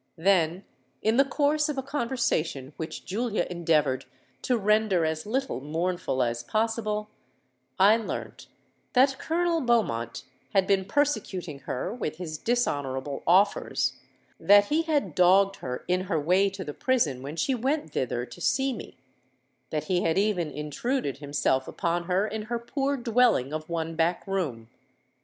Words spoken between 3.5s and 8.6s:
endeavoured to render as little mournful as possible, I learnt